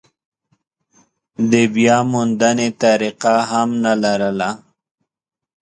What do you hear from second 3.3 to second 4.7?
هم نه لرله.